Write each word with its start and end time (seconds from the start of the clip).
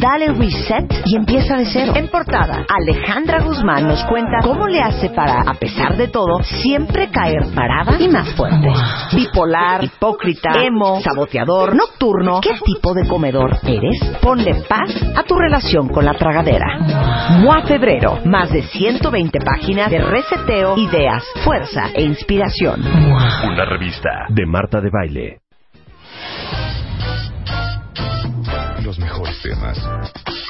Dale 0.00 0.32
reset 0.32 0.92
y 1.06 1.16
empieza 1.16 1.56
de 1.56 1.66
cero. 1.66 1.92
En 1.94 2.08
portada, 2.08 2.64
Alejandra 2.68 3.40
Guzmán 3.42 3.86
nos 3.86 4.02
cuenta 4.04 4.38
cómo 4.42 4.66
le 4.66 4.80
hace 4.80 5.10
para, 5.10 5.40
a 5.40 5.54
pesar 5.54 5.96
de 5.96 6.08
todo, 6.08 6.42
siempre 6.42 7.10
caer 7.10 7.54
parada 7.54 7.96
y 8.00 8.08
más 8.08 8.34
fuerte. 8.34 8.68
Bipolar, 9.14 9.84
hipócrita, 9.84 10.50
emo, 10.62 11.00
saboteador, 11.00 11.74
nocturno. 11.74 12.40
¿Qué 12.40 12.54
tipo 12.64 12.94
de 12.94 13.06
comedor 13.06 13.58
eres? 13.64 14.00
Ponle 14.20 14.54
paz 14.68 14.90
a 15.16 15.22
tu 15.22 15.36
relación 15.36 15.88
con 15.88 16.04
la 16.04 16.14
tragadera. 16.14 16.78
MOA 17.40 17.62
Febrero, 17.62 18.20
más 18.24 18.50
de 18.50 18.62
120 18.62 19.38
páginas 19.40 19.90
de 19.90 19.98
reseteo, 19.98 20.76
ideas, 20.76 21.22
fuerza 21.44 21.90
e 21.94 22.02
inspiración. 22.02 22.80
Una 22.82 23.64
revista 23.64 24.26
de 24.28 24.46
Marta 24.46 24.80
de 24.80 24.90
Baile. 24.90 25.43
Los 28.84 28.98
mejores 28.98 29.40
temas 29.40 29.78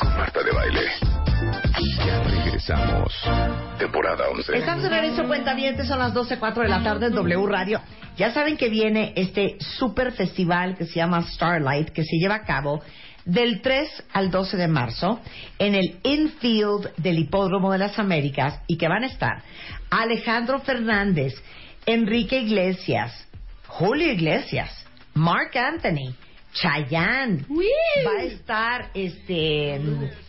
con 0.01 0.09
Marta 0.17 0.43
de 0.43 0.51
Baile. 0.51 0.91
Ya 2.05 2.21
regresamos. 2.25 3.15
Temporada 3.79 4.25
11. 4.29 4.59
Estamos 4.59 4.83
de 4.83 4.89
regreso, 4.89 5.23
son 5.87 5.99
las 6.01 6.13
12.04 6.13 6.63
de 6.63 6.69
la 6.69 6.83
tarde 6.83 7.07
en 7.07 7.13
W 7.15 7.47
Radio. 7.47 7.81
Ya 8.17 8.33
saben 8.33 8.57
que 8.57 8.69
viene 8.69 9.13
este 9.15 9.57
super 9.61 10.11
festival 10.11 10.77
que 10.77 10.85
se 10.85 10.95
llama 10.95 11.23
Starlight, 11.23 11.91
que 11.91 12.03
se 12.03 12.17
lleva 12.17 12.35
a 12.35 12.45
cabo 12.45 12.83
del 13.25 13.63
3 13.63 14.03
al 14.13 14.33
12 14.33 14.57
de 14.57 14.67
marzo 14.67 15.21
en 15.61 15.77
el 15.77 16.01
infield 16.03 16.93
del 16.97 17.21
Hipódromo 17.21 17.71
de 17.71 17.79
las 17.79 18.01
Américas 18.01 18.61
y 18.67 18.79
que 18.79 18.89
van 18.89 19.05
a 19.05 19.07
estar 19.07 19.45
Alejandro 19.91 20.59
Fernández, 20.59 21.35
Enrique 21.87 22.41
Iglesias, 22.41 23.29
Julio 23.69 24.11
Iglesias, 24.11 24.87
Mark 25.15 25.57
Anthony, 25.57 26.17
Chayanne, 26.55 27.45
va 28.07 28.21
a 28.21 28.23
estar 28.23 28.91
este 28.95 29.81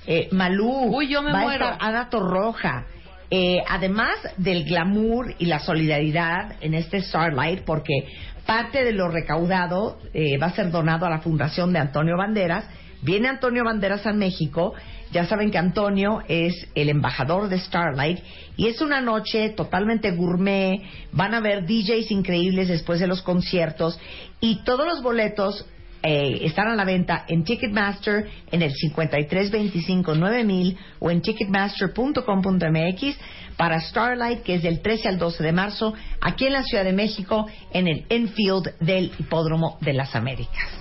eh, 0.08 0.28
Malú, 0.32 0.96
Uy, 0.96 1.08
yo 1.08 1.22
me 1.22 1.32
va 1.32 1.42
muero. 1.42 1.68
a 1.68 1.72
estar 1.74 1.88
Ana 1.88 2.10
Torroja. 2.10 2.86
Eh, 3.30 3.58
además 3.68 4.16
del 4.38 4.66
glamour 4.66 5.34
y 5.40 5.46
la 5.46 5.60
solidaridad 5.60 6.56
en 6.62 6.74
este 6.74 7.02
Starlight, 7.02 7.64
porque 7.64 8.08
parte 8.46 8.84
de 8.84 8.92
lo 8.92 9.08
recaudado 9.08 10.00
eh, 10.14 10.38
va 10.38 10.48
a 10.48 10.52
ser 10.54 10.72
donado 10.72 11.06
a 11.06 11.10
la 11.10 11.20
fundación 11.20 11.74
de 11.74 11.80
Antonio 11.80 12.18
Banderas. 12.18 12.66
Viene 13.02 13.28
Antonio 13.28 13.64
Banderas 13.64 14.06
a 14.06 14.14
México. 14.14 14.74
Ya 15.12 15.26
saben 15.26 15.52
que 15.52 15.58
Antonio 15.58 16.24
es 16.28 16.68
el 16.76 16.90
embajador 16.90 17.50
de 17.50 17.60
Starlight 17.60 18.20
y 18.58 18.68
es 18.68 18.82
una 18.82 19.00
noche 19.02 19.50
totalmente 19.50 20.12
gourmet. 20.12 20.82
Van 21.12 21.34
a 21.34 21.40
ver 21.40 21.66
DJs 21.66 22.12
increíbles 22.12 22.68
después 22.68 23.00
de 23.00 23.08
los 23.08 23.22
conciertos 23.22 24.00
y 24.40 24.64
todos 24.64 24.86
los 24.88 25.02
boletos 25.02 25.66
eh, 26.08 26.46
están 26.46 26.68
a 26.68 26.76
la 26.76 26.86
venta 26.86 27.26
en 27.28 27.44
Ticketmaster 27.44 28.28
en 28.52 28.62
el 28.62 28.74
53259000 28.74 30.78
o 31.00 31.10
en 31.10 31.24
ticketmaster.com.mx 31.24 33.18
para 33.58 33.82
Starlight, 33.82 34.44
que 34.44 34.54
es 34.56 34.62
del 34.62 34.84
13 34.84 35.08
al 35.08 35.18
12 35.18 35.44
de 35.44 35.52
marzo, 35.52 35.96
aquí 36.22 36.46
en 36.46 36.54
la 36.54 36.62
Ciudad 36.62 36.84
de 36.84 36.94
México, 36.94 37.48
en 37.74 37.88
el 37.88 38.06
infield 38.10 38.78
del 38.80 39.14
Hipódromo 39.18 39.80
de 39.82 39.94
las 39.94 40.16
Américas. 40.16 40.78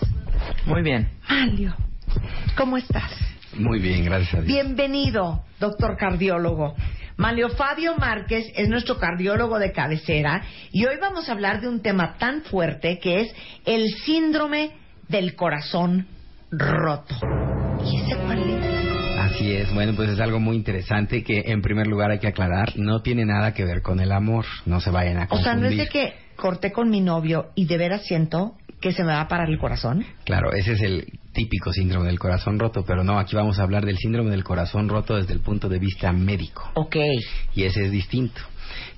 Muy 0.66 0.82
bien. 0.82 1.08
Malio, 1.26 1.74
¿cómo 2.54 2.76
estás? 2.76 3.10
Muy 3.54 3.78
bien, 3.78 4.04
gracias 4.04 4.34
a 4.34 4.42
Dios. 4.42 4.46
Bienvenido, 4.46 5.42
doctor 5.58 5.96
cardiólogo. 5.96 6.74
Malio 7.16 7.48
Fabio 7.50 7.94
Márquez 7.96 8.52
es 8.56 8.68
nuestro 8.68 8.98
cardiólogo 8.98 9.58
de 9.58 9.72
cabecera 9.72 10.42
y 10.70 10.84
hoy 10.84 10.96
vamos 11.00 11.30
a 11.30 11.32
hablar 11.32 11.62
de 11.62 11.68
un 11.68 11.80
tema 11.80 12.18
tan 12.18 12.42
fuerte 12.42 12.98
que 12.98 13.22
es 13.22 13.34
el 13.64 13.88
síndrome 14.04 14.83
del 15.08 15.34
corazón 15.34 16.06
roto. 16.50 17.14
¿Y 17.84 18.00
ese 18.00 18.16
cuál 18.16 18.38
es? 18.50 18.84
Así 19.18 19.52
es, 19.52 19.72
bueno, 19.74 19.94
pues 19.96 20.10
es 20.10 20.20
algo 20.20 20.38
muy 20.38 20.54
interesante 20.56 21.24
que 21.24 21.44
en 21.46 21.60
primer 21.62 21.86
lugar 21.86 22.10
hay 22.10 22.18
que 22.18 22.28
aclarar, 22.28 22.76
no 22.76 23.00
tiene 23.02 23.24
nada 23.24 23.52
que 23.54 23.64
ver 23.64 23.82
con 23.82 23.98
el 24.00 24.12
amor, 24.12 24.44
no 24.66 24.80
se 24.80 24.90
vayan 24.90 25.18
a 25.18 25.24
O 25.24 25.28
confundir. 25.28 25.44
sea, 25.52 25.56
no 25.60 25.66
es 25.68 25.76
de 25.76 25.88
que 25.88 26.12
corté 26.36 26.72
con 26.72 26.90
mi 26.90 27.00
novio 27.00 27.46
y 27.54 27.66
de 27.66 27.76
veras 27.78 28.04
siento 28.06 28.54
que 28.80 28.92
se 28.92 29.02
me 29.02 29.12
va 29.12 29.22
a 29.22 29.28
parar 29.28 29.48
el 29.50 29.58
corazón. 29.58 30.04
Claro, 30.24 30.52
ese 30.52 30.72
es 30.72 30.82
el 30.82 31.06
típico 31.32 31.72
síndrome 31.72 32.06
del 32.06 32.18
corazón 32.18 32.58
roto, 32.58 32.84
pero 32.86 33.02
no, 33.02 33.18
aquí 33.18 33.34
vamos 33.34 33.58
a 33.58 33.62
hablar 33.62 33.84
del 33.86 33.96
síndrome 33.96 34.30
del 34.30 34.44
corazón 34.44 34.88
roto 34.88 35.16
desde 35.16 35.32
el 35.32 35.40
punto 35.40 35.68
de 35.68 35.78
vista 35.78 36.12
médico. 36.12 36.70
Ok. 36.74 36.96
y 37.54 37.64
ese 37.64 37.86
es 37.86 37.90
distinto. 37.90 38.40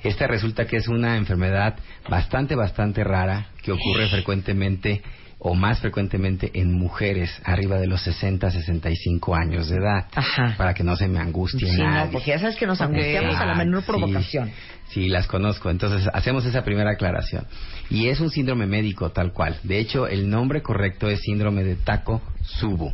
Esta 0.03 0.27
resulta 0.27 0.67
que 0.67 0.77
es 0.77 0.89
una 0.89 1.17
enfermedad 1.17 1.77
bastante, 2.11 2.55
bastante 2.55 3.05
rara 3.05 3.47
que 3.63 3.73
ocurre 3.73 4.09
frecuentemente 4.09 5.03
o 5.49 5.55
más 5.55 5.79
frecuentemente 5.81 6.51
en 6.55 6.73
mujeres 6.73 7.31
arriba 7.45 7.77
de 7.79 7.87
los 7.87 8.03
60, 8.03 8.51
65 8.51 9.35
años 9.37 9.69
de 9.69 9.77
edad. 9.77 10.07
Ajá. 10.15 10.55
Para 10.59 10.75
que 10.75 10.83
no 10.83 10.97
se 10.97 11.07
me 11.07 11.21
angustie 11.21 11.69
Sí, 11.71 11.77
no, 11.79 11.85
nadie. 11.89 12.11
porque 12.13 12.31
ya 12.31 12.39
sabes 12.41 12.57
que 12.57 12.67
nos 12.67 12.81
angustiamos 12.81 13.37
a 13.37 13.47
la 13.47 13.55
menor 13.55 13.85
provocación. 13.85 14.51
Sí, 14.89 15.09
las 15.09 15.29
conozco. 15.29 15.71
Entonces, 15.71 16.09
hacemos 16.13 16.45
esa 16.47 16.65
primera 16.65 16.91
aclaración. 16.93 17.47
Y 17.91 18.09
es 18.09 18.19
un 18.21 18.31
síndrome 18.31 18.67
médico 18.67 19.11
tal 19.11 19.33
cual. 19.33 19.57
De 19.63 19.79
hecho, 19.79 20.09
el 20.09 20.29
nombre 20.29 20.63
correcto 20.63 21.09
es 21.09 21.21
síndrome 21.21 21.63
de 21.63 21.77
Tako-Subu. 21.77 22.93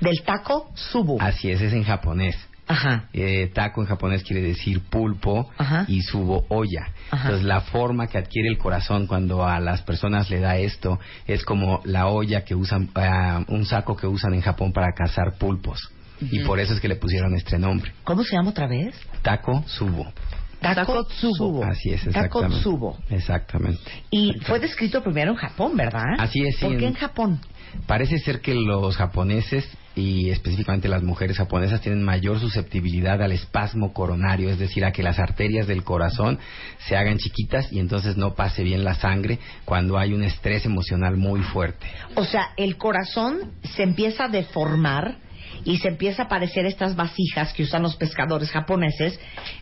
Del 0.00 0.22
taco 0.22 0.70
subu. 0.74 1.18
Así 1.20 1.50
es, 1.50 1.60
es 1.60 1.72
en 1.72 1.84
japonés. 1.84 2.36
Ajá. 2.70 3.04
Eh, 3.12 3.50
taco 3.54 3.80
en 3.82 3.86
japonés 3.88 4.22
quiere 4.22 4.42
decir 4.42 4.80
pulpo 4.88 5.50
Ajá. 5.58 5.84
y 5.88 6.02
subo 6.02 6.44
olla. 6.48 6.88
Ajá. 7.10 7.24
Entonces 7.28 7.44
la 7.46 7.60
forma 7.62 8.06
que 8.06 8.18
adquiere 8.18 8.48
el 8.48 8.58
corazón 8.58 9.06
cuando 9.06 9.44
a 9.46 9.58
las 9.60 9.82
personas 9.82 10.30
le 10.30 10.40
da 10.40 10.56
esto 10.56 10.98
es 11.26 11.44
como 11.44 11.80
la 11.84 12.06
olla 12.06 12.44
que 12.44 12.54
usan, 12.54 12.88
ah, 12.94 13.44
un 13.48 13.66
saco 13.66 13.96
que 13.96 14.06
usan 14.06 14.34
en 14.34 14.40
Japón 14.40 14.72
para 14.72 14.92
cazar 14.92 15.34
pulpos. 15.38 15.80
Y 16.20 16.40
por 16.40 16.60
eso 16.60 16.74
es 16.74 16.80
que 16.80 16.88
le 16.88 16.96
pusieron 16.96 17.34
este 17.34 17.58
nombre. 17.58 17.92
¿Cómo 18.04 18.22
se 18.22 18.36
llama 18.36 18.50
otra 18.50 18.66
vez? 18.68 18.94
Taco 19.22 19.64
subo. 19.66 20.12
Takotsubo. 20.60 21.64
Así 21.64 21.90
es, 21.90 22.06
exactamente. 22.06 22.28
Takotsubo. 22.28 22.98
Exactamente. 23.08 23.80
Y 24.10 24.34
fue 24.42 24.60
descrito 24.60 25.02
primero 25.02 25.30
en 25.32 25.36
Japón, 25.38 25.76
¿verdad? 25.76 26.04
Así 26.18 26.40
es, 26.42 26.56
sí, 26.56 26.64
¿Por 26.66 26.76
qué 26.76 26.84
en- 26.84 26.90
en 26.92 26.94
Japón? 26.94 27.40
Parece 27.86 28.18
ser 28.18 28.40
que 28.40 28.54
los 28.54 28.96
japoneses 28.96 29.66
y 29.94 30.30
específicamente 30.30 30.88
las 30.88 31.02
mujeres 31.02 31.36
japonesas 31.36 31.80
tienen 31.80 32.02
mayor 32.02 32.38
susceptibilidad 32.38 33.20
al 33.22 33.32
espasmo 33.32 33.92
coronario, 33.92 34.48
es 34.48 34.58
decir, 34.58 34.84
a 34.84 34.92
que 34.92 35.02
las 35.02 35.18
arterias 35.18 35.66
del 35.66 35.82
corazón 35.82 36.38
se 36.86 36.96
hagan 36.96 37.18
chiquitas 37.18 37.72
y 37.72 37.80
entonces 37.80 38.16
no 38.16 38.34
pase 38.34 38.62
bien 38.62 38.84
la 38.84 38.94
sangre 38.94 39.38
cuando 39.64 39.98
hay 39.98 40.12
un 40.12 40.22
estrés 40.22 40.64
emocional 40.64 41.16
muy 41.16 41.42
fuerte. 41.42 41.86
O 42.14 42.24
sea, 42.24 42.50
el 42.56 42.76
corazón 42.76 43.52
se 43.74 43.82
empieza 43.82 44.26
a 44.26 44.28
deformar 44.28 45.18
y 45.64 45.78
se 45.78 45.88
empieza 45.88 46.24
a 46.24 46.28
parecer 46.28 46.66
estas 46.66 46.96
vasijas 46.96 47.52
que 47.52 47.64
usan 47.64 47.82
los 47.82 47.96
pescadores 47.96 48.50
japoneses 48.50 49.18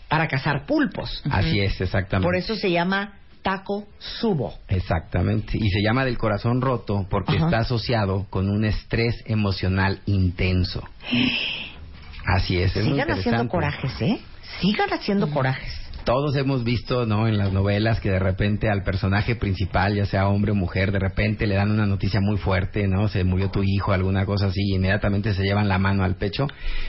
para 0.08 0.28
cazar 0.28 0.66
pulpos. 0.66 1.22
Así 1.30 1.60
es, 1.60 1.80
exactamente. 1.80 2.26
Por 2.26 2.36
eso 2.36 2.54
se 2.54 2.70
llama 2.70 3.14
taco 3.42 3.86
subo. 3.98 4.54
Exactamente. 4.68 5.58
Y 5.58 5.68
se 5.68 5.82
llama 5.82 6.04
del 6.04 6.18
corazón 6.18 6.60
roto 6.60 7.06
porque 7.08 7.36
Ajá. 7.36 7.46
está 7.46 7.58
asociado 7.58 8.26
con 8.30 8.48
un 8.48 8.64
estrés 8.64 9.22
emocional 9.26 10.00
intenso. 10.06 10.82
Así 12.26 12.58
es, 12.58 12.76
es 12.76 12.84
Sigan 12.84 13.10
haciendo 13.10 13.48
corajes, 13.48 14.02
¿eh? 14.02 14.20
Sigan 14.60 14.92
haciendo 14.92 15.30
corajes. 15.30 15.87
Todos 16.08 16.34
hemos 16.36 16.64
visto, 16.64 17.04
¿no? 17.04 17.28
En 17.28 17.36
las 17.36 17.52
novelas 17.52 18.00
que 18.00 18.10
de 18.10 18.18
repente 18.18 18.70
al 18.70 18.82
personaje 18.82 19.36
principal, 19.36 19.94
ya 19.94 20.06
sea 20.06 20.26
hombre 20.26 20.52
o 20.52 20.54
mujer, 20.54 20.90
de 20.90 20.98
repente 20.98 21.46
le 21.46 21.56
dan 21.56 21.70
una 21.70 21.84
noticia 21.84 22.18
muy 22.18 22.38
fuerte, 22.38 22.88
¿no? 22.88 23.08
Se 23.08 23.24
murió 23.24 23.50
tu 23.50 23.62
hijo, 23.62 23.92
alguna 23.92 24.24
cosa 24.24 24.46
así, 24.46 24.62
y 24.62 24.76
inmediatamente 24.76 25.34
se 25.34 25.42
llevan 25.42 25.68
la 25.68 25.76
mano 25.76 26.04
al 26.04 26.16
pecho. 26.16 26.46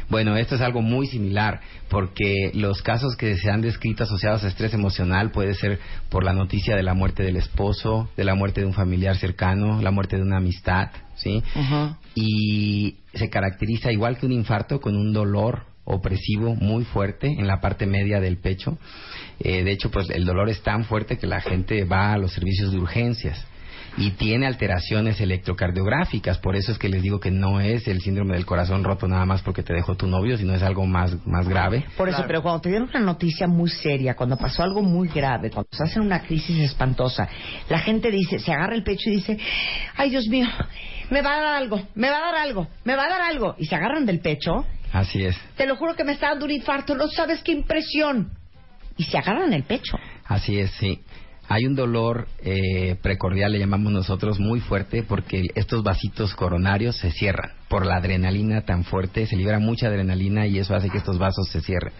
Bueno, 0.07 0.37
esto 0.37 0.55
es 0.55 0.61
algo 0.61 0.81
muy 0.81 1.05
similar, 1.07 1.59
porque 1.89 2.51
los 2.53 2.81
casos 2.81 3.17
que 3.17 3.35
se 3.35 3.51
han 3.51 3.59
descrito 3.59 4.05
asociados 4.05 4.45
a 4.45 4.47
estrés 4.47 4.73
emocional 4.73 5.31
puede 5.31 5.53
ser 5.53 5.79
por 6.07 6.23
la 6.23 6.31
noticia 6.31 6.77
de 6.77 6.83
la 6.83 6.93
muerte 6.93 7.21
del 7.21 7.35
esposo, 7.35 8.09
de 8.15 8.23
la 8.23 8.35
muerte 8.35 8.61
de 8.61 8.67
un 8.67 8.73
familiar 8.73 9.17
cercano, 9.17 9.81
la 9.81 9.91
muerte 9.91 10.15
de 10.15 10.21
una 10.21 10.37
amistad, 10.37 10.91
¿sí? 11.15 11.43
y 12.15 12.99
se 13.13 13.29
caracteriza 13.29 13.91
igual 13.91 14.17
que 14.17 14.25
un 14.25 14.31
infarto 14.31 14.79
con 14.79 14.95
un 14.95 15.11
dolor 15.11 15.68
opresivo 15.89 16.55
muy 16.55 16.85
fuerte 16.85 17.27
en 17.27 17.47
la 17.47 17.59
parte 17.59 17.85
media 17.85 18.19
del 18.19 18.37
pecho. 18.37 18.77
Eh, 19.39 19.63
de 19.63 19.71
hecho, 19.71 19.89
pues 19.91 20.09
el 20.09 20.25
dolor 20.25 20.49
es 20.49 20.61
tan 20.61 20.85
fuerte 20.85 21.17
que 21.17 21.27
la 21.27 21.41
gente 21.41 21.83
va 21.83 22.13
a 22.13 22.17
los 22.17 22.31
servicios 22.33 22.71
de 22.71 22.77
urgencias. 22.79 23.45
y 23.97 24.11
tiene 24.11 24.45
alteraciones 24.45 25.19
electrocardiográficas. 25.19 26.37
Por 26.37 26.55
eso 26.55 26.71
es 26.71 26.77
que 26.77 26.87
les 26.89 27.01
digo 27.01 27.19
que 27.19 27.31
no 27.31 27.59
es 27.59 27.87
el 27.87 28.01
síndrome 28.01 28.35
del 28.35 28.45
corazón 28.45 28.83
roto 28.83 29.07
nada 29.07 29.25
más 29.25 29.41
porque 29.41 29.63
te 29.63 29.73
dejó 29.73 29.95
tu 29.95 30.07
novio, 30.07 30.37
sino 30.37 30.53
es 30.53 30.61
algo 30.61 30.85
más, 30.85 31.17
más 31.25 31.49
grave. 31.49 31.85
Por 31.97 32.07
eso, 32.07 32.23
pero 32.27 32.41
cuando 32.41 32.61
te 32.61 32.69
dieron 32.69 32.87
una 32.87 32.99
noticia 32.99 33.47
muy 33.47 33.69
seria, 33.69 34.15
cuando 34.15 34.37
pasó 34.37 34.63
algo 34.63 34.81
muy 34.81 35.09
grave, 35.09 35.49
cuando 35.49 35.69
se 35.71 35.83
hace 35.83 35.99
una 35.99 36.21
crisis 36.21 36.59
espantosa, 36.59 37.27
la 37.67 37.79
gente 37.79 38.11
dice, 38.11 38.39
se 38.39 38.53
agarra 38.53 38.75
el 38.75 38.83
pecho 38.83 39.09
y 39.09 39.15
dice, 39.15 39.37
ay 39.97 40.11
Dios 40.11 40.27
mío, 40.27 40.47
me 41.09 41.21
va 41.21 41.35
a 41.35 41.41
dar 41.41 41.55
algo, 41.55 41.81
me 41.95 42.09
va 42.09 42.17
a 42.17 42.31
dar 42.31 42.35
algo, 42.35 42.67
me 42.85 42.95
va 42.95 43.05
a 43.05 43.09
dar 43.09 43.21
algo. 43.21 43.55
Y 43.57 43.65
se 43.65 43.75
agarran 43.75 44.05
del 44.05 44.19
pecho. 44.19 44.65
Así 44.91 45.23
es. 45.23 45.37
Te 45.55 45.65
lo 45.65 45.75
juro 45.75 45.95
que 45.95 46.03
me 46.03 46.13
está 46.13 46.29
dando 46.29 46.45
un 46.45 46.51
infarto, 46.51 46.95
no 46.95 47.07
sabes 47.07 47.41
qué 47.43 47.51
impresión. 47.51 48.31
Y 48.97 49.03
se 49.03 49.17
agarran 49.17 49.53
el 49.53 49.63
pecho. 49.63 49.97
Así 50.25 50.59
es, 50.59 50.71
sí. 50.71 51.01
Hay 51.47 51.65
un 51.65 51.75
dolor 51.75 52.27
eh, 52.43 52.95
precordial, 53.01 53.51
le 53.51 53.59
llamamos 53.59 53.91
nosotros, 53.91 54.39
muy 54.39 54.59
fuerte 54.59 55.03
porque 55.03 55.43
estos 55.55 55.83
vasitos 55.83 56.35
coronarios 56.35 56.97
se 56.97 57.11
cierran 57.11 57.58
por 57.69 57.85
la 57.85 57.97
adrenalina 57.97 58.61
tan 58.61 58.83
fuerte, 58.83 59.27
se 59.27 59.35
libera 59.35 59.59
mucha 59.59 59.87
adrenalina 59.87 60.47
y 60.47 60.57
eso 60.57 60.75
hace 60.75 60.89
que 60.89 60.97
estos 60.97 61.19
vasos 61.19 61.47
se 61.49 61.61
cierren. 61.61 61.93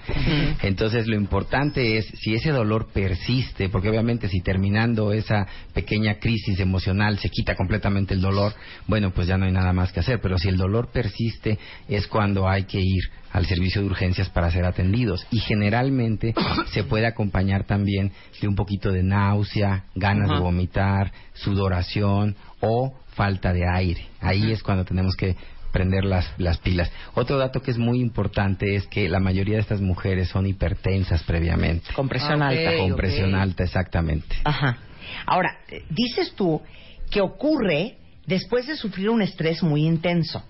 Entonces 0.64 1.08
lo 1.08 1.16
importante 1.16 1.98
es, 1.98 2.08
si 2.20 2.34
ese 2.34 2.52
dolor 2.52 2.88
persiste, 2.92 3.70
porque 3.70 3.90
obviamente 3.90 4.28
si 4.28 4.42
terminando 4.42 5.14
esa 5.14 5.48
pequeña 5.74 6.16
crisis 6.16 6.60
emocional 6.60 7.20
se 7.20 7.30
quita 7.30 7.56
completamente 7.56 8.16
el 8.16 8.22
dolor, 8.22 8.54
bueno, 8.88 9.12
pues 9.12 9.28
ya 9.28 9.38
no 9.38 9.46
hay 9.46 9.52
nada 9.52 9.72
más 9.72 9.92
que 9.92 10.00
hacer, 10.00 10.20
pero 10.22 10.38
si 10.38 10.50
el 10.50 10.58
dolor 10.58 10.90
persiste 10.92 11.60
es 11.88 12.08
cuando 12.08 12.50
hay 12.50 12.64
que 12.64 12.80
ir 12.80 13.04
al 13.32 13.46
servicio 13.46 13.82
de 13.82 13.88
urgencias 13.88 14.30
para 14.30 14.50
ser 14.50 14.66
atendidos. 14.66 15.26
Y 15.30 15.40
generalmente 15.40 16.34
se 16.74 16.84
puede 16.84 17.06
acompañar 17.06 17.66
también 17.66 18.12
de 18.42 18.48
un 18.48 18.56
poquito 18.56 18.92
de 18.92 19.04
náusea, 19.04 19.86
ganas 19.94 20.30
de 20.30 20.40
vomitar, 20.40 21.12
sudoración 21.34 22.36
o 22.62 22.98
falta 23.10 23.54
de 23.54 23.68
aire. 23.68 24.08
Ahí 24.22 24.52
es 24.52 24.64
cuando 24.64 24.86
tenemos 24.86 25.16
que 25.16 25.36
prender 25.72 26.06
las, 26.06 26.32
las 26.38 26.58
pilas. 26.58 26.92
Otro 27.16 27.38
dato 27.38 27.62
que 27.62 27.72
es 27.72 27.78
muy 27.78 28.00
importante 28.00 28.76
es 28.76 28.88
que 28.88 29.08
la 29.10 29.20
mayoría 29.20 29.56
de 29.56 29.62
estas 29.62 29.82
mujeres 29.82 30.30
son 30.30 30.46
hipertensas 30.48 31.24
previamente. 31.24 31.94
Compresión 31.94 32.42
Ah, 32.42 32.50
alta. 32.50 32.78
Compresión 32.78 33.36
alta, 33.36 33.64
exactamente. 33.64 34.36
Ajá. 34.44 34.78
Ahora, 35.26 35.58
dices 35.90 36.34
tú 36.36 36.62
que 37.10 37.22
ocurre 37.22 37.98
después 38.26 38.68
de 38.68 38.76
sufrir 38.76 39.10
un 39.10 39.22
estrés 39.22 39.64
muy 39.64 39.86
intenso. 39.86 40.44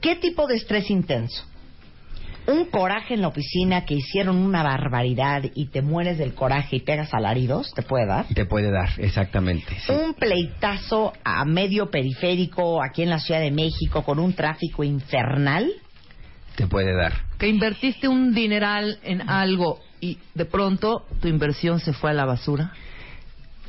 ¿Qué 0.00 0.16
tipo 0.16 0.46
de 0.46 0.56
estrés 0.56 0.88
intenso? 0.90 1.44
Un 2.50 2.64
coraje 2.66 3.14
en 3.14 3.22
la 3.22 3.28
oficina 3.28 3.84
que 3.84 3.94
hicieron 3.94 4.36
una 4.36 4.62
barbaridad 4.62 5.42
y 5.54 5.66
te 5.68 5.82
mueres 5.82 6.18
del 6.18 6.34
coraje 6.34 6.76
y 6.76 6.80
pegas 6.80 7.14
alaridos, 7.14 7.72
¿te 7.74 7.82
puede 7.82 8.06
dar? 8.06 8.26
Te 8.34 8.44
puede 8.46 8.70
dar, 8.70 8.88
exactamente. 8.98 9.76
sí. 9.86 9.92
Un 9.92 10.14
pleitazo 10.14 11.12
a 11.24 11.44
medio 11.44 11.90
periférico 11.90 12.82
aquí 12.82 13.02
en 13.02 13.10
la 13.10 13.18
Ciudad 13.20 13.40
de 13.40 13.50
México 13.50 14.02
con 14.02 14.18
un 14.18 14.32
tráfico 14.32 14.82
infernal. 14.84 15.70
Te 16.56 16.66
puede 16.66 16.94
dar. 16.94 17.12
Que 17.38 17.48
invertiste 17.48 18.08
un 18.08 18.34
dineral 18.34 18.98
en 19.04 19.28
algo 19.30 19.78
y 20.00 20.18
de 20.34 20.44
pronto 20.44 21.06
tu 21.20 21.28
inversión 21.28 21.78
se 21.80 21.92
fue 21.92 22.10
a 22.10 22.14
la 22.14 22.24
basura. 22.24 22.72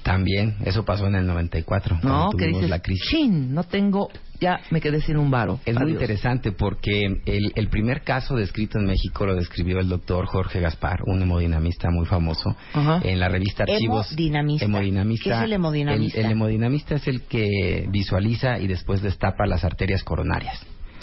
También, 0.03 0.55
eso 0.65 0.83
pasó 0.83 1.05
en 1.07 1.15
el 1.15 1.27
94, 1.27 1.97
No, 1.97 2.01
cuando 2.01 2.29
que 2.31 2.37
tuvimos 2.45 2.61
dices, 2.61 2.69
la 2.71 2.79
crisis. 2.79 3.07
chin, 3.09 3.53
no 3.53 3.63
tengo, 3.63 4.09
ya 4.41 4.59
me 4.71 4.81
quedé 4.81 4.99
sin 5.01 5.17
un 5.17 5.29
varo. 5.29 5.59
Es 5.65 5.75
muy 5.75 5.83
Adiós. 5.83 6.01
interesante 6.01 6.51
porque 6.51 7.05
el, 7.25 7.51
el 7.55 7.67
primer 7.69 8.01
caso 8.01 8.35
descrito 8.35 8.79
en 8.79 8.85
México 8.85 9.25
lo 9.25 9.35
describió 9.35 9.79
el 9.79 9.87
doctor 9.87 10.25
Jorge 10.25 10.59
Gaspar, 10.59 10.99
un 11.05 11.21
hemodinamista 11.21 11.89
muy 11.91 12.05
famoso, 12.07 12.55
Ajá. 12.73 12.99
en 13.03 13.19
la 13.19 13.29
revista 13.29 13.63
Archivos. 13.63 14.07
Hemodinamista. 14.11 14.65
Hemodinamista. 14.65 15.23
¿Qué 15.29 15.35
es 15.37 15.41
el 15.43 15.53
hemodinamista? 15.53 16.19
El, 16.19 16.25
el 16.25 16.31
hemodinamista 16.31 16.95
es 16.95 17.07
el 17.07 17.21
que 17.21 17.85
visualiza 17.89 18.59
y 18.59 18.67
después 18.67 19.01
destapa 19.01 19.45
las 19.45 19.63
arterias 19.63 20.03
coronarias. 20.03 20.59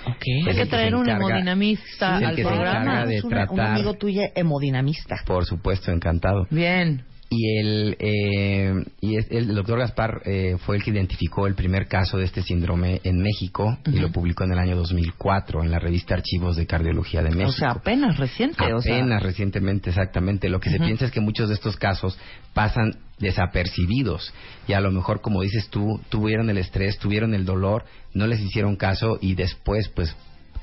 Ok. 0.06 0.22
Es 0.42 0.48
Hay 0.48 0.56
que 0.56 0.66
traer 0.66 0.90
se 0.90 0.96
un 0.96 1.06
encarga- 1.06 1.16
hemodinamista 1.28 2.16
es 2.16 2.20
el 2.22 2.26
al 2.26 2.36
que 2.36 2.42
se 2.42 2.48
programa. 2.48 2.80
encarga 2.82 3.06
de 3.06 3.16
Es 3.18 3.24
una- 3.24 3.42
un 3.50 3.56
tratar- 3.56 3.70
amigo 3.72 3.94
tuyo 3.94 4.22
hemodinamista. 4.34 5.16
Por 5.26 5.44
supuesto, 5.44 5.92
encantado. 5.92 6.46
Bien. 6.50 7.04
Y 7.30 7.58
el, 7.58 7.96
eh, 7.98 8.72
y 9.02 9.16
es- 9.18 9.30
el 9.30 9.54
doctor 9.54 9.78
Gaspar 9.78 10.22
eh, 10.24 10.56
fue 10.64 10.76
el 10.76 10.82
que 10.82 10.90
identificó 10.92 11.46
el 11.46 11.54
primer 11.54 11.86
caso 11.86 12.16
de 12.16 12.24
este 12.24 12.40
síndrome 12.42 13.02
en 13.04 13.18
México 13.18 13.76
y 13.84 13.98
lo 13.98 14.10
publicó 14.10 14.44
en 14.44 14.52
el 14.52 14.58
año 14.58 14.76
2004 14.76 15.62
en 15.62 15.70
la 15.70 15.78
revista 15.78 16.14
Archivos 16.14 16.56
de 16.56 16.66
Cardiología 16.66 17.20
de 17.22 17.28
México. 17.30 17.50
O 17.50 17.52
sea, 17.52 17.70
apenas 17.72 18.16
reciente. 18.16 18.72
o 18.72 18.80
sea. 18.80 18.96
Apenas 18.96 19.22
recientemente, 19.22 19.90
exactamente. 19.90 20.48
Lo 20.48 20.58
que 20.58 20.70
se 20.70 20.78
piensa 20.78 21.04
es 21.04 21.10
que 21.10 21.20
muchos 21.20 21.48
de 21.48 21.54
estos 21.56 21.76
casos 21.76 22.18
pasan 22.54 22.96
desapercibidos 23.18 24.32
y 24.66 24.72
a 24.72 24.80
lo 24.80 24.90
mejor, 24.90 25.20
como 25.20 25.42
dices 25.42 25.68
tú, 25.68 26.00
tuvieron 26.08 26.48
el 26.50 26.58
estrés, 26.58 26.98
tuvieron 26.98 27.34
el 27.34 27.44
dolor, 27.44 27.84
no 28.14 28.26
les 28.26 28.40
hicieron 28.40 28.76
caso 28.76 29.18
y 29.20 29.34
después, 29.34 29.88
pues, 29.90 30.16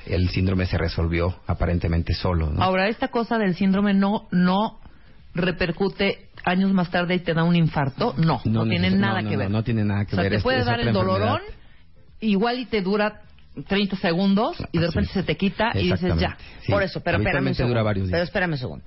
el 0.07 0.29
síndrome 0.29 0.65
se 0.65 0.77
resolvió 0.77 1.35
aparentemente 1.47 2.13
solo. 2.13 2.49
¿no? 2.49 2.61
Ahora, 2.63 2.87
esta 2.89 3.07
cosa 3.09 3.37
del 3.37 3.55
síndrome 3.55 3.93
no, 3.93 4.27
no 4.31 4.79
repercute 5.35 6.29
años 6.43 6.71
más 6.73 6.89
tarde 6.89 7.15
y 7.15 7.19
te 7.19 7.33
da 7.33 7.43
un 7.43 7.55
infarto. 7.55 8.15
No, 8.17 8.41
no, 8.45 8.63
tiene 8.63 8.89
nada 8.91 9.21
no, 9.21 9.29
que 9.29 9.37
ver. 9.37 9.51
No, 9.51 9.63
tiene 9.63 9.83
nada 9.83 10.05
que 10.05 10.15
o 10.15 10.15
sea, 10.15 10.23
ver. 10.23 10.37
te 10.37 10.41
puede 10.41 10.59
es 10.59 10.65
dar 10.65 10.79
el 10.79 10.93
dolorón, 10.93 11.41
igual 12.21 12.59
y 12.59 12.65
te 12.65 12.81
dura 12.81 13.21
30 13.67 13.97
segundos 13.97 14.57
y 14.71 14.79
de 14.79 14.87
repente 14.87 15.13
se 15.13 15.23
te 15.23 15.35
quita 15.35 15.71
y 15.75 15.91
dices 15.91 16.17
ya. 16.17 16.37
Sí, 16.61 16.71
Por 16.71 16.83
eso, 16.83 17.01
pero 17.01 17.17
espérame 17.17 17.47
un 17.47 17.55
segundo. 17.55 17.83
Pero 18.09 18.23
espérame 18.23 18.51
un 18.51 18.57
segundo. 18.57 18.85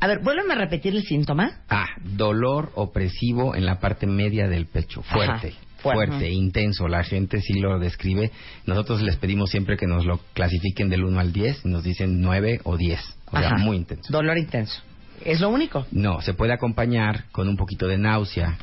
A 0.00 0.06
ver, 0.06 0.20
vuélveme 0.22 0.54
a 0.54 0.56
repetir 0.58 0.94
el 0.94 1.02
síntoma. 1.02 1.62
Ah, 1.68 1.88
dolor 2.04 2.70
opresivo 2.76 3.56
en 3.56 3.66
la 3.66 3.80
parte 3.80 4.06
media 4.06 4.46
del 4.46 4.66
pecho, 4.66 5.02
fuerte. 5.02 5.48
Ajá, 5.48 5.58
fuerte. 5.78 6.06
Fuerte, 6.06 6.30
intenso, 6.30 6.86
la 6.86 7.02
gente 7.02 7.40
sí 7.40 7.54
lo 7.54 7.80
describe. 7.80 8.30
Nosotros 8.66 9.02
les 9.02 9.16
pedimos 9.16 9.50
siempre 9.50 9.76
que 9.76 9.86
nos 9.86 10.04
lo 10.04 10.20
clasifiquen 10.34 10.88
del 10.88 11.02
1 11.02 11.18
al 11.18 11.32
10, 11.32 11.64
y 11.64 11.68
nos 11.68 11.82
dicen 11.82 12.20
9 12.20 12.60
o 12.62 12.76
10, 12.76 13.00
o 13.26 13.38
sea, 13.38 13.56
muy 13.56 13.76
intenso. 13.76 14.12
Dolor 14.12 14.38
intenso. 14.38 14.82
Es 15.24 15.40
lo 15.40 15.48
único. 15.50 15.86
No, 15.92 16.20
se 16.20 16.34
puede 16.34 16.52
acompañar 16.52 17.24
con 17.32 17.48
un 17.48 17.56
poquito 17.56 17.86
de 17.86 17.98
náusea, 17.98 18.56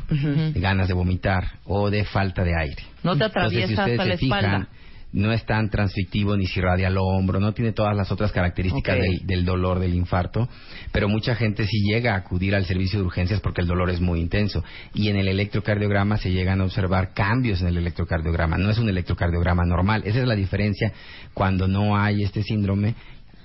ganas 0.56 0.88
de 0.88 0.94
vomitar 0.94 1.60
o 1.66 1.90
de 1.90 2.04
falta 2.06 2.44
de 2.44 2.54
aire. 2.58 2.84
No 3.04 3.16
te 3.18 3.26
Entonces, 3.26 3.36
atraviesa 3.36 3.68
si 3.68 3.74
ustedes 3.74 4.00
hasta 4.00 4.06
la 4.06 4.14
se 4.16 4.18
fijan, 4.18 4.44
espalda. 4.46 4.68
no 5.14 5.32
es 5.32 5.46
tan 5.46 5.70
transfictivo 5.70 6.36
ni 6.36 6.46
si 6.46 6.60
irradia 6.60 6.88
al 6.88 6.98
hombro, 6.98 7.40
no 7.40 7.54
tiene 7.54 7.72
todas 7.72 7.96
las 7.96 8.12
otras 8.12 8.32
características 8.32 8.98
del, 8.98 9.26
del 9.26 9.46
dolor 9.46 9.80
del 9.80 9.94
infarto, 9.94 10.50
pero 10.92 11.08
mucha 11.08 11.36
gente 11.36 11.66
sí 11.68 11.78
llega 11.90 12.14
a 12.14 12.18
acudir 12.18 12.54
al 12.56 12.66
servicio 12.66 13.00
de 13.00 13.06
urgencias 13.06 13.40
porque 13.40 13.62
el 13.62 13.68
dolor 13.68 13.90
es 13.90 14.02
muy 14.02 14.20
intenso. 14.20 14.64
Y 14.94 15.10
en 15.10 15.16
el 15.18 15.28
electrocardiograma 15.28 16.18
se 16.18 16.32
llegan 16.32 16.60
a 16.62 16.66
observar 16.66 17.14
cambios 17.14 17.62
en 17.62 17.68
el 17.68 17.78
electrocardiograma, 17.78 18.58
no 18.58 18.70
es 18.70 18.78
un 18.78 18.90
electrocardiograma 18.90 19.64
normal. 19.66 20.04
Esa 20.06 20.20
es 20.20 20.28
la 20.28 20.36
diferencia 20.36 20.92
cuando 21.34 21.68
no 21.68 21.98
hay 21.98 22.24
este 22.24 22.44
síndrome. 22.44 22.96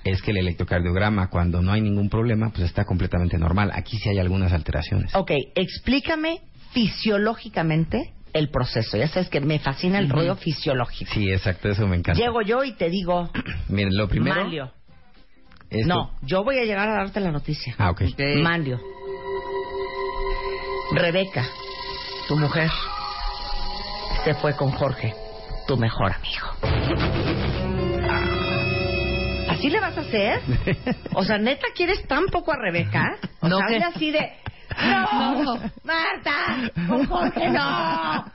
Es 0.03 0.21
que 0.21 0.31
el 0.31 0.37
electrocardiograma, 0.37 1.29
cuando 1.29 1.61
no 1.61 1.71
hay 1.71 1.81
ningún 1.81 2.09
problema, 2.09 2.49
pues 2.49 2.63
está 2.63 2.85
completamente 2.85 3.37
normal. 3.37 3.71
Aquí 3.73 3.97
sí 3.97 4.09
hay 4.09 4.19
algunas 4.19 4.51
alteraciones. 4.51 5.13
Ok, 5.15 5.31
explícame 5.55 6.41
fisiológicamente 6.71 8.13
el 8.33 8.49
proceso. 8.49 8.97
Ya 8.97 9.07
sabes 9.07 9.29
que 9.29 9.41
me 9.41 9.59
fascina 9.59 9.99
el 9.99 10.09
rollo 10.09 10.35
fisiológico. 10.35 11.11
Sí, 11.13 11.31
exacto, 11.31 11.69
eso 11.69 11.87
me 11.87 11.97
encanta. 11.97 12.19
Llego 12.19 12.41
yo 12.41 12.63
y 12.63 12.73
te 12.73 12.89
digo, 12.89 13.29
Miren, 13.69 13.95
lo 13.95 14.07
primero... 14.07 14.41
Manlio. 14.41 14.71
es 15.69 15.85
No, 15.85 16.11
yo 16.23 16.43
voy 16.43 16.57
a 16.57 16.63
llegar 16.63 16.89
a 16.89 16.93
darte 16.93 17.19
la 17.19 17.31
noticia. 17.31 17.75
Ah, 17.77 17.91
ok. 17.91 18.01
Ok. 18.13 18.21
Manlio. 18.41 18.79
Rebeca, 20.93 21.45
tu 22.27 22.35
mujer, 22.37 22.69
se 24.25 24.33
fue 24.35 24.55
con 24.55 24.71
Jorge, 24.71 25.13
tu 25.67 25.77
mejor 25.77 26.11
amigo. 26.11 27.50
¿Así 29.61 29.69
le 29.69 29.79
vas 29.79 29.97
a 29.97 30.01
hacer? 30.01 30.41
O 31.13 31.23
sea, 31.23 31.37
¿neta 31.37 31.67
quieres 31.75 32.05
tan 32.07 32.25
poco 32.27 32.51
a 32.51 32.55
Rebeca? 32.57 33.17
O 33.41 33.47
No, 33.47 33.57
sea, 33.59 33.67
que- 33.67 33.83
así 33.83 34.11
de... 34.11 34.31
¡No! 34.81 35.43
No. 35.43 35.53
¡Marta! 35.83 36.71
¡Con 36.87 37.05
Jorge 37.05 37.49
no! 37.49 38.25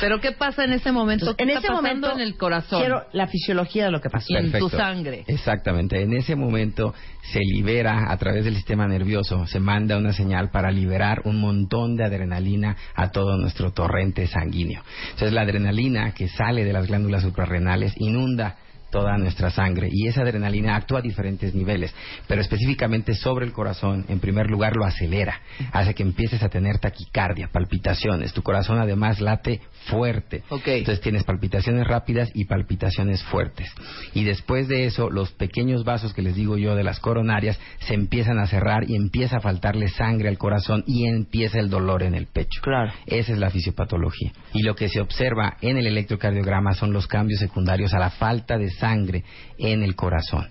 Pero 0.00 0.20
¿qué 0.20 0.32
pasa 0.32 0.64
en 0.64 0.72
ese 0.72 0.90
momento? 0.90 1.26
Entonces, 1.26 1.36
¿Qué 1.36 1.42
en 1.44 1.50
está 1.50 1.58
ese 1.60 1.68
pasando 1.68 2.06
momento 2.08 2.12
en 2.12 2.26
el 2.26 2.36
corazón? 2.38 2.80
Quiero 2.80 3.02
la 3.12 3.26
fisiología 3.26 3.84
de 3.84 3.90
lo 3.90 4.00
que 4.00 4.08
pasó. 4.08 4.34
En 4.38 4.50
tu 4.50 4.70
sangre. 4.70 5.24
Exactamente. 5.26 6.00
En 6.00 6.14
ese 6.14 6.34
momento 6.34 6.94
se 7.30 7.40
libera 7.40 8.10
a 8.10 8.16
través 8.16 8.44
del 8.46 8.56
sistema 8.56 8.88
nervioso, 8.88 9.46
se 9.46 9.60
manda 9.60 9.98
una 9.98 10.14
señal 10.14 10.50
para 10.50 10.70
liberar 10.70 11.20
un 11.26 11.38
montón 11.40 11.94
de 11.96 12.04
adrenalina 12.06 12.74
a 12.94 13.10
todo 13.10 13.36
nuestro 13.36 13.72
torrente 13.72 14.26
sanguíneo. 14.26 14.82
Entonces 15.10 15.32
la 15.34 15.42
adrenalina 15.42 16.12
que 16.14 16.26
sale 16.28 16.64
de 16.64 16.72
las 16.72 16.86
glándulas 16.86 17.22
suprarrenales 17.22 17.92
inunda 17.98 18.56
toda 18.92 19.18
nuestra 19.18 19.50
sangre 19.50 19.88
y 19.90 20.06
esa 20.06 20.22
adrenalina 20.22 20.76
actúa 20.76 21.00
a 21.00 21.02
diferentes 21.02 21.52
niveles, 21.54 21.92
pero 22.28 22.40
específicamente 22.40 23.14
sobre 23.14 23.44
el 23.46 23.52
corazón, 23.52 24.04
en 24.08 24.20
primer 24.20 24.48
lugar 24.48 24.76
lo 24.76 24.84
acelera, 24.84 25.40
hace 25.72 25.94
que 25.94 26.04
empieces 26.04 26.44
a 26.44 26.48
tener 26.48 26.78
taquicardia, 26.78 27.48
palpitaciones, 27.52 28.32
tu 28.32 28.42
corazón 28.42 28.78
además 28.78 29.20
late 29.20 29.60
fuerte, 29.86 30.44
Ok. 30.50 30.68
entonces 30.68 31.00
tienes 31.00 31.24
palpitaciones 31.24 31.86
rápidas 31.88 32.30
y 32.34 32.44
palpitaciones 32.44 33.22
fuertes 33.24 33.68
y 34.14 34.22
después 34.24 34.68
de 34.68 34.84
eso 34.86 35.10
los 35.10 35.32
pequeños 35.32 35.82
vasos 35.84 36.12
que 36.14 36.22
les 36.22 36.36
digo 36.36 36.58
yo 36.58 36.76
de 36.76 36.84
las 36.84 37.00
coronarias 37.00 37.58
se 37.80 37.94
empiezan 37.94 38.38
a 38.38 38.46
cerrar 38.46 38.88
y 38.88 38.94
empieza 38.94 39.38
a 39.38 39.40
faltarle 39.40 39.88
sangre 39.88 40.28
al 40.28 40.38
corazón 40.38 40.84
y 40.86 41.06
empieza 41.06 41.58
el 41.58 41.70
dolor 41.70 42.02
en 42.02 42.14
el 42.14 42.26
pecho. 42.26 42.60
Claro. 42.62 42.92
Esa 43.06 43.32
es 43.32 43.38
la 43.38 43.50
fisiopatología. 43.50 44.32
Y 44.52 44.62
lo 44.62 44.74
que 44.74 44.88
se 44.88 45.00
observa 45.00 45.56
en 45.62 45.78
el 45.78 45.86
electrocardiograma 45.86 46.74
son 46.74 46.92
los 46.92 47.06
cambios 47.06 47.40
secundarios 47.40 47.94
a 47.94 47.98
la 47.98 48.10
falta 48.10 48.58
de 48.58 48.68
sangre 48.70 48.81
en 49.58 49.82
el 49.82 49.94
corazón. 49.94 50.48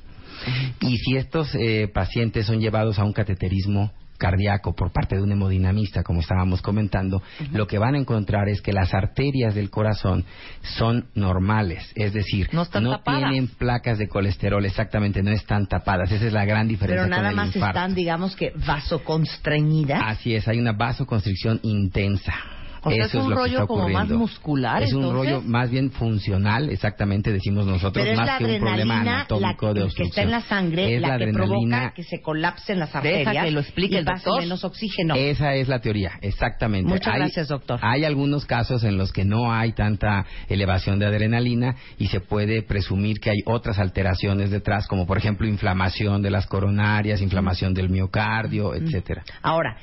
Y 0.80 0.98
si 0.98 1.18
estos 1.18 1.54
eh, 1.56 1.88
pacientes 1.94 2.46
son 2.48 2.60
llevados 2.60 2.98
a 2.98 3.04
un 3.04 3.14
cateterismo 3.14 3.92
cardíaco 4.18 4.76
por 4.76 4.92
parte 4.92 5.16
de 5.16 5.24
un 5.24 5.32
hemodinamista, 5.32 6.04
como 6.04 6.20
estábamos 6.20 6.62
comentando, 6.62 7.24
lo 7.54 7.66
que 7.66 7.80
van 7.80 7.96
a 7.96 7.98
encontrar 7.98 8.50
es 8.50 8.62
que 8.62 8.72
las 8.72 8.94
arterias 8.94 9.56
del 9.56 9.72
corazón 9.72 10.26
son 10.62 11.08
normales, 11.16 11.92
es 11.96 12.14
decir, 12.14 12.48
No 12.54 12.62
están 12.62 12.86
tienen 13.04 13.48
placas 13.48 13.98
de 13.98 14.08
colesterol, 14.08 14.64
exactamente, 14.64 15.24
no 15.24 15.32
están 15.32 15.66
tapadas. 15.66 16.12
Esa 16.12 16.28
es 16.28 16.34
la 16.34 16.46
gran 16.46 16.68
diferencia 16.68 17.04
Pero 17.04 17.16
con 17.16 17.18
nada 17.18 17.30
el 17.32 17.36
más 17.36 17.56
infarto. 17.56 17.80
están, 17.80 17.96
digamos 17.96 18.36
que, 18.36 18.54
vasoconstreñidas. 18.68 20.04
Así 20.06 20.36
es, 20.36 20.48
hay 20.48 20.60
una 20.60 20.74
vasoconstricción 20.74 21.60
intensa. 21.64 22.34
O 22.84 22.90
sea, 22.90 23.06
Eso 23.06 23.20
es 23.20 23.24
un 23.26 23.30
lo 23.30 23.36
que 23.36 23.42
rollo 23.44 23.54
está 23.54 23.68
como 23.68 23.90
más 23.90 24.10
muscular, 24.10 24.82
Es 24.82 24.94
un 24.94 25.04
entonces. 25.04 25.34
rollo 25.34 25.42
más 25.48 25.70
bien 25.70 25.92
funcional, 25.92 26.70
exactamente 26.70 27.32
decimos 27.32 27.68
nosotros, 27.68 28.04
Pero 28.04 28.18
más 28.20 28.40
que 28.40 28.46
un 28.46 28.60
problema 28.60 29.02
anatómico 29.02 29.68
la 29.68 29.74
de 29.74 29.88
que 29.96 30.04
está 30.04 30.24
en 30.24 30.32
la 30.32 30.42
sangre 30.42 30.96
Es 30.96 31.02
la, 31.02 31.08
que 31.10 31.14
adrenalina 31.14 31.78
provoca 31.78 31.94
que 31.96 32.04
se 32.04 32.22
colapsen 32.22 32.80
las 32.80 32.90
Deja 32.92 32.98
arterias 33.20 33.46
que 33.46 33.52
lo 33.52 33.60
explique 33.60 33.96
y 33.96 33.98
el 34.00 34.06
doctor. 34.06 34.40
menos 34.42 34.64
oxígeno. 34.64 35.14
Esa 35.16 35.54
es 35.54 35.68
la 35.68 35.80
teoría, 35.80 36.14
exactamente. 36.22 36.90
Muchas 36.90 37.14
Hay- 37.14 37.20
gracias, 37.20 37.48
doctor. 37.50 37.80
Hay 37.84 38.04
algunos 38.04 38.46
casos 38.46 38.84
en 38.84 38.98
los 38.98 39.12
que 39.14 39.26
no 39.26 39.54
hay 39.54 39.74
tanta 39.74 40.26
elevación 40.50 40.98
de 40.98 41.06
adrenalina 41.06 41.76
y 42.00 42.08
se 42.08 42.20
puede 42.20 42.64
presumir 42.64 43.20
que 43.20 43.30
hay 43.30 43.42
otras 43.46 43.78
alteraciones 43.78 44.50
detrás, 44.50 44.88
como 44.88 45.06
por 45.06 45.18
ejemplo 45.20 45.48
inflamación 45.48 46.22
de 46.24 46.32
las 46.32 46.48
coronarias, 46.48 47.22
inflamación 47.22 47.74
del 47.76 47.90
miocardio, 47.90 48.74
etcétera. 48.74 49.24
Ahora, 49.44 49.78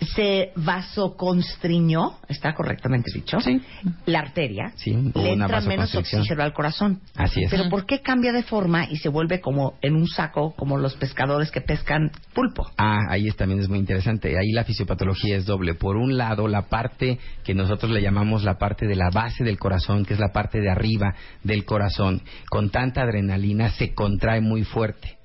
se 0.00 0.52
vasoconstriñó, 0.56 2.18
¿está 2.28 2.54
correctamente 2.54 3.10
dicho? 3.12 3.40
Sí. 3.40 3.60
La 4.06 4.20
arteria. 4.20 4.72
Sí, 4.76 4.92
le 5.14 5.32
entra 5.32 5.60
menos 5.60 5.94
oxígeno 5.94 6.42
al 6.42 6.52
corazón. 6.52 7.00
Así 7.14 7.44
es. 7.44 7.50
Pero 7.50 7.68
¿por 7.68 7.86
qué 7.86 8.00
cambia 8.00 8.32
de 8.32 8.42
forma 8.42 8.86
y 8.90 8.96
se 8.96 9.08
vuelve 9.08 9.40
como 9.40 9.74
en 9.82 9.94
un 9.94 10.06
saco, 10.06 10.54
como 10.56 10.78
los 10.78 10.94
pescadores 10.96 11.50
que 11.50 11.60
pescan 11.60 12.10
pulpo? 12.34 12.70
Ah, 12.76 12.98
ahí 13.08 13.28
es, 13.28 13.36
también 13.36 13.60
es 13.60 13.68
muy 13.68 13.78
interesante. 13.78 14.36
Ahí 14.38 14.52
la 14.52 14.64
fisiopatología 14.64 15.36
es 15.36 15.46
doble. 15.46 15.74
Por 15.74 15.96
un 15.96 16.16
lado, 16.16 16.48
la 16.48 16.62
parte 16.62 17.18
que 17.44 17.54
nosotros 17.54 17.90
le 17.90 18.02
llamamos 18.02 18.44
la 18.44 18.58
parte 18.58 18.86
de 18.86 18.96
la 18.96 19.10
base 19.10 19.44
del 19.44 19.58
corazón, 19.58 20.04
que 20.04 20.14
es 20.14 20.20
la 20.20 20.32
parte 20.32 20.60
de 20.60 20.70
arriba 20.70 21.14
del 21.42 21.64
corazón, 21.64 22.22
con 22.50 22.70
tanta 22.70 23.02
adrenalina 23.02 23.70
se 23.70 23.94
contrae 23.94 24.40
muy 24.40 24.64
fuerte. 24.64 25.18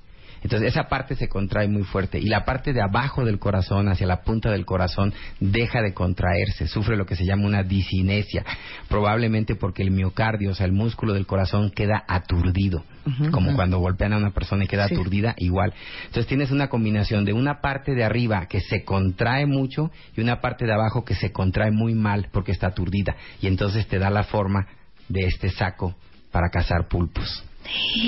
Entonces 0.44 0.70
esa 0.70 0.88
parte 0.88 1.16
se 1.16 1.28
contrae 1.28 1.68
muy 1.68 1.84
fuerte 1.84 2.20
y 2.20 2.28
la 2.28 2.46
parte 2.46 2.74
de 2.74 2.82
abajo 2.82 3.26
del 3.26 3.40
corazón, 3.40 3.90
hacia 3.90 4.08
la 4.08 4.22
punta 4.22 4.50
del 4.52 4.66
corazón, 4.66 5.14
deja 5.40 5.82
de 5.82 5.94
contraerse, 5.94 6.68
sufre 6.68 6.96
lo 6.96 7.06
que 7.06 7.16
se 7.16 7.26
llama 7.26 7.46
una 7.46 7.64
disinesia, 7.64 8.44
probablemente 8.88 9.56
porque 9.56 9.84
el 9.84 9.92
miocardio, 9.92 10.52
o 10.52 10.56
sea, 10.56 10.66
el 10.66 10.72
músculo 10.72 11.14
del 11.14 11.26
corazón 11.26 11.72
queda 11.72 12.04
aturdido, 12.08 12.84
como 13.32 13.56
cuando 13.56 13.80
golpean 13.80 14.14
a 14.14 14.18
una 14.18 14.32
persona 14.32 14.64
y 14.64 14.68
queda 14.68 14.88
Sí. 14.88 14.96
aturdida, 14.96 15.34
igual. 15.38 15.74
Entonces 16.06 16.28
tienes 16.28 16.52
una 16.52 16.68
combinación 16.70 17.26
de 17.26 17.34
una 17.34 17.62
parte 17.62 17.94
de 17.96 18.04
arriba 18.04 18.46
que 18.48 18.62
se 18.62 18.84
contrae 18.84 19.46
mucho 19.46 19.92
y 20.16 20.22
una 20.22 20.42
parte 20.42 20.66
de 20.66 20.74
abajo 20.74 21.04
que 21.04 21.16
se 21.16 21.32
contrae 21.32 21.72
muy 21.72 21.94
mal 21.96 22.30
porque 22.32 22.52
está 22.52 22.68
aturdida 22.68 23.16
y 23.42 23.48
entonces 23.48 23.88
te 23.88 24.00
da 24.00 24.10
la 24.10 24.24
forma 24.24 24.68
de 25.08 25.26
este 25.26 25.50
saco 25.50 25.96
para 26.32 26.50
cazar 26.50 26.88
pulpos. 26.88 27.44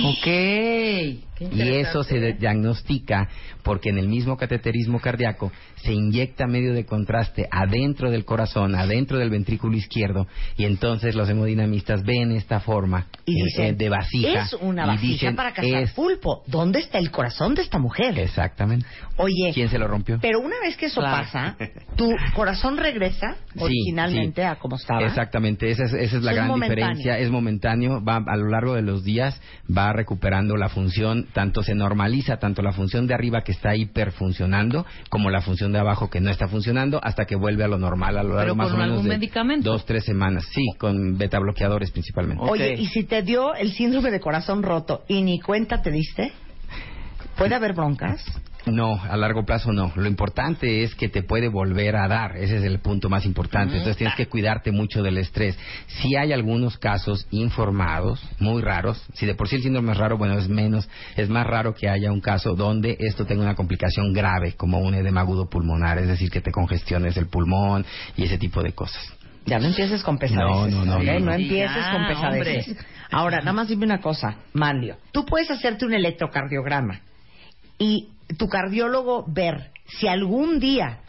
Ok. 0.06 1.31
Y 1.52 1.62
eso 1.76 2.04
se 2.04 2.20
de- 2.20 2.34
diagnostica 2.34 3.28
porque 3.64 3.90
en 3.90 3.98
el 3.98 4.08
mismo 4.08 4.38
cateterismo 4.38 5.00
cardíaco 5.00 5.52
se 5.78 5.94
inyecta 5.94 6.46
medio 6.48 6.74
de 6.74 6.86
contraste 6.86 7.48
adentro 7.52 8.12
del 8.12 8.26
corazón, 8.26 8.76
adentro 8.76 9.18
del 9.18 9.30
ventrículo 9.30 9.76
izquierdo, 9.76 10.28
y 10.58 10.66
entonces 10.66 11.16
los 11.16 11.30
hemodinamistas 11.30 12.04
ven 12.04 12.32
esta 12.32 12.60
forma 12.60 13.08
Y 13.26 13.32
eh, 13.40 13.44
dicen, 13.46 13.66
eh, 13.66 13.74
de 13.74 13.90
vasija. 13.90 14.44
es 14.44 14.54
una 14.62 14.84
y 14.84 14.88
vasija 14.88 15.12
dicen, 15.14 15.36
para 15.36 15.54
cazar 15.54 15.84
es- 15.84 15.92
pulpo. 15.94 16.44
¿Dónde 16.48 16.80
está 16.80 16.98
el 17.00 17.10
corazón 17.12 17.56
de 17.56 17.62
esta 17.64 17.80
mujer? 17.80 18.18
Exactamente. 18.20 18.86
Oye, 19.18 19.52
¿Quién 19.54 19.70
se 19.70 19.78
lo 19.80 19.88
rompió? 19.88 20.20
pero 20.22 20.40
una 20.40 20.60
vez 20.62 20.78
que 20.78 20.88
eso 20.88 21.02
Claro. 21.02 21.24
pasa, 21.24 21.58
tu 21.96 22.10
corazón 22.36 22.78
regresa 22.78 23.36
Sí, 23.54 23.60
originalmente 23.60 24.42
sí. 24.42 24.48
a 24.48 24.56
como 24.56 24.76
estaba. 24.76 25.02
Exactamente, 25.06 25.70
esa 25.72 25.84
es, 25.86 25.94
esa 25.94 26.18
es 26.18 26.24
la 26.24 26.32
Es 26.32 26.36
gran 26.38 26.48
momentáneo. 26.48 26.88
diferencia. 26.88 27.18
Es 27.20 27.30
momentáneo, 27.32 28.04
va 28.04 28.24
a 28.26 28.38
lo 28.38 28.50
largo 28.50 28.76
de 28.76 28.82
los 28.82 29.04
días 29.04 29.40
va 29.76 29.94
recuperando 29.94 30.56
la 30.58 30.70
función, 30.70 31.28
tanto 31.34 31.64
se 31.64 31.76
normaliza 31.76 32.38
tanto 32.38 32.62
la 32.62 32.72
función 32.72 33.08
de 33.08 33.14
arriba 33.14 33.42
que 33.42 33.52
está 33.52 33.76
hiperfuncionando 33.76 34.86
como 35.10 35.30
la 35.30 35.42
función 35.42 35.72
de 35.72 35.80
abajo 35.80 36.10
que 36.10 36.22
no 36.22 36.30
está 36.30 36.48
funcionando 36.48 37.00
hasta 37.04 37.26
que 37.26 37.36
vuelve 37.36 37.64
a 37.64 37.68
lo 37.68 37.78
normal 37.78 38.18
a 38.18 38.24
lo 38.24 38.36
largo 38.36 38.42
¿Pero 38.42 38.56
más 38.56 38.68
con 38.68 38.76
o 38.76 38.80
menos 38.80 38.94
algún 38.98 39.10
de 39.10 39.18
medicamento? 39.18 39.72
dos 39.72 39.86
tres 39.86 40.06
semanas. 40.06 40.46
Sí, 40.52 40.64
con 40.78 41.18
beta 41.18 41.40
bloqueadores 41.40 41.92
principalmente. 41.92 42.44
Oye. 42.48 42.74
¿y 42.74 42.88
si 42.88 43.04
te 43.04 43.22
dio 43.22 43.54
el 43.56 43.72
síndrome 43.72 44.12
de 44.12 44.20
corazón 44.20 44.64
roto 44.64 45.04
y 45.08 45.22
ni 45.22 45.40
cuenta 45.40 45.82
te 45.82 45.92
diste? 45.92 46.32
¿Puede 47.38 47.56
haber 47.56 47.74
broncas? 47.74 48.24
No, 48.66 49.02
a 49.02 49.18
largo 49.18 49.44
plazo 49.44 49.72
no. 49.74 49.92
Lo 49.96 50.08
importante 50.08 50.84
es 50.84 50.94
que 50.94 51.10
te 51.10 51.24
puede 51.24 51.48
volver 51.48 51.96
a 51.96 52.08
dar. 52.08 52.38
Ese 52.38 52.58
es 52.58 52.64
el 52.64 52.80
punto 52.80 53.10
más 53.10 53.26
importante. 53.26 53.74
Entonces 53.78 53.98
tienes 53.98 54.16
que 54.16 54.28
cuidarte 54.28 54.72
mucho 54.72 55.02
del 55.02 55.18
estrés. 55.18 55.58
Si 55.88 56.16
hay 56.16 56.32
algunos 56.32 56.78
casos 56.78 57.28
informados, 57.32 58.24
muy 58.40 58.62
raros. 58.62 59.04
Si 59.14 59.26
de 59.26 59.34
por 59.34 59.48
sí 59.48 59.56
el 59.56 59.64
síndrome 59.64 59.94
es 59.94 59.98
raro, 59.98 60.18
bueno, 60.18 60.38
es 60.38 60.48
menos, 60.48 60.88
es 61.16 61.30
más 61.30 61.48
raro 61.48 61.74
que 61.74 61.90
haya 61.90 62.12
un 62.12 62.22
caso 62.22 62.56
donde 62.56 62.98
esto 63.00 63.26
tenga 63.26 63.42
una 63.42 63.56
complicación 63.56 64.14
grave, 64.14 64.54
como 64.54 64.80
un 64.80 64.94
edema 64.94 65.22
agudo 65.22 65.50
pulmonar, 65.50 65.98
es 65.98 66.08
decir, 66.08 66.30
que 66.30 66.42
te 66.42 66.52
congestiones 66.52 67.18
el 67.18 67.28
pulmón 67.28 67.86
y 68.16 68.26
ese 68.26 68.38
tipo 68.38 68.62
de 68.62 68.74
cosas. 68.74 69.02
Ya 69.46 69.58
no 69.58 69.68
empieces 69.68 70.04
con 70.04 70.20
pesadeces. 70.20 70.74
No, 70.74 70.86
no, 70.86 70.86
no, 70.86 71.20
no, 71.20 71.34
empieces 71.34 71.84
ya, 71.84 71.92
con 71.92 72.08
pesadeces. 72.08 72.68
hombre. 72.68 72.86
Ahora, 73.10 73.40
nada 73.40 73.54
más 73.54 73.68
dime 73.68 73.86
una 73.86 74.00
cosa, 74.00 74.36
Manlio. 74.54 74.98
Tú 75.12 75.26
puedes 75.26 75.50
hacerte 75.50 75.86
un 75.86 75.94
electrocardiograma 75.94 77.02
y 77.80 78.10
tu 78.38 78.48
cardiólogo 78.48 79.26
ver 79.28 79.72
si 79.86 80.08
algún 80.08 80.60
día 80.60 81.00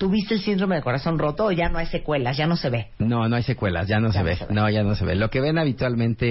tuviste 0.00 0.32
el 0.32 0.40
síndrome 0.40 0.76
de 0.76 0.82
corazón 0.82 1.18
roto 1.18 1.44
o 1.44 1.52
ya 1.52 1.68
no 1.68 1.76
hay 1.76 1.84
secuelas, 1.84 2.34
ya 2.34 2.46
no 2.46 2.56
se 2.56 2.70
ve. 2.70 2.86
No, 2.98 3.28
no 3.28 3.36
hay 3.36 3.42
secuelas, 3.42 3.86
ya 3.86 4.00
no 4.00 4.08
Ya 4.08 4.12
se 4.14 4.18
no 4.20 4.24
ve. 4.24 4.36
se 4.36 4.46
ve. 4.46 4.54
No, 4.54 4.70
ya 4.70 4.82
no 4.82 4.94
se 4.94 5.04
ve. 5.04 5.14
Lo 5.14 5.28
que 5.28 5.42
ven 5.42 5.58
habitualmente 5.58 6.26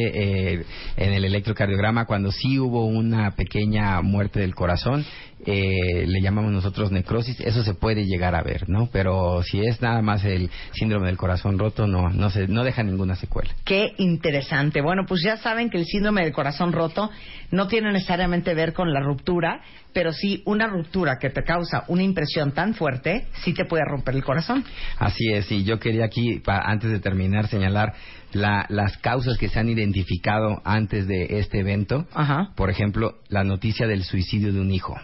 eh, 0.56 0.66
en 0.98 1.14
el 1.14 1.24
electrocardiograma, 1.24 2.06
cuando 2.06 2.32
sí 2.32 2.58
hubo 2.58 2.88
una 2.88 3.30
pequeña 3.36 4.02
muerte 4.02 4.40
del 4.40 4.56
corazón, 4.56 5.06
eh, 5.46 6.06
le 6.06 6.20
llamamos 6.22 6.52
nosotros 6.52 6.92
necrosis, 6.92 7.40
eso 7.42 7.64
se 7.64 7.74
puede 7.76 8.06
llegar 8.06 8.36
a 8.36 8.42
ver, 8.42 8.68
¿no? 8.68 8.90
Pero 8.92 9.42
si 9.44 9.62
es 9.62 9.82
nada 9.82 10.02
más 10.02 10.26
el 10.26 10.50
síndrome 10.74 11.08
del 11.08 11.16
corazón 11.18 11.58
roto, 11.60 11.86
no, 11.88 12.10
no, 12.10 12.30
se, 12.32 12.48
no 12.48 12.64
deja 12.64 12.82
ninguna 12.84 13.16
secuela. 13.16 13.52
Qué 13.64 13.94
interesante. 14.00 14.82
Bueno, 14.82 15.04
pues 15.08 15.22
ya 15.24 15.38
saben 15.38 15.70
que 15.70 15.78
el 15.78 15.86
síndrome 15.86 16.24
del 16.24 16.34
corazón 16.34 16.74
roto 16.74 17.10
no 17.52 17.68
tiene 17.68 17.92
necesariamente 17.94 18.54
ver 18.54 18.74
con 18.74 18.92
la 18.92 19.00
ruptura, 19.00 19.62
pero 19.94 20.12
sí 20.12 20.44
una 20.46 20.68
ruptura 20.68 21.18
que 21.20 21.30
te 21.30 21.44
causa 21.44 21.84
una 21.88 22.04
impresión 22.04 22.52
tan 22.52 22.74
fuerte, 22.74 23.28
sí 23.44 23.54
te 23.60 23.66
puede 23.66 23.84
romper 23.84 24.16
el 24.16 24.24
corazón. 24.24 24.64
Así 24.98 25.34
es, 25.34 25.52
y 25.52 25.66
yo 25.66 25.80
quería 25.80 26.06
aquí, 26.06 26.40
pa- 26.40 26.62
antes 26.66 26.90
de 26.92 27.00
terminar, 27.00 27.48
señalar 27.50 27.94
la- 28.32 28.66
las 28.70 28.98
causas 29.00 29.38
que 29.38 29.50
se 29.50 29.60
han 29.60 29.68
identificado 29.68 30.62
antes 30.64 31.08
de 31.08 31.40
este 31.40 31.60
evento. 31.60 32.08
Ajá. 32.14 32.52
Por 32.56 32.70
ejemplo, 32.70 33.16
la 33.28 33.44
noticia 33.44 33.86
del 33.86 34.04
suicidio 34.04 34.54
de 34.54 34.62
un 34.62 34.72
hijo. 34.72 34.96